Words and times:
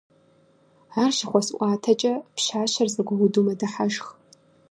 Ар 1.03 1.11
щыхуэсӀуатэкӀэ, 1.17 2.13
пщащэр 2.35 2.87
зэгуэуду 2.93 3.45
мэдыхьэшх. 3.45 4.07